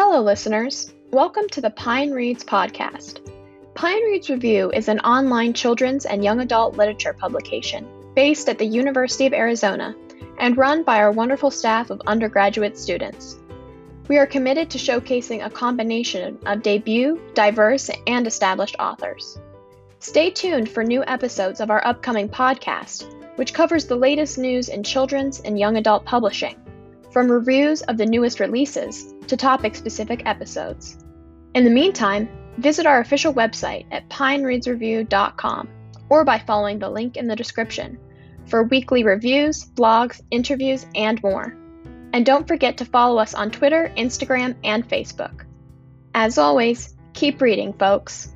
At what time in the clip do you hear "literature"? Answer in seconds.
6.76-7.12